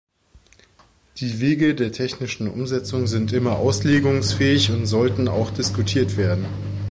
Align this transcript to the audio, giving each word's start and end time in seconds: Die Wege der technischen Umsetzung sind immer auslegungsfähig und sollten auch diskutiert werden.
Die 1.17 1.39
Wege 1.41 1.75
der 1.75 1.91
technischen 1.91 2.47
Umsetzung 2.47 3.05
sind 3.05 3.33
immer 3.33 3.57
auslegungsfähig 3.59 4.71
und 4.71 4.87
sollten 4.87 5.27
auch 5.27 5.51
diskutiert 5.51 6.17
werden. 6.17 6.45